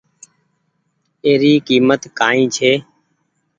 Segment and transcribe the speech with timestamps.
[1.23, 2.71] اي ري ڪيمت ڪآئي ڇي۔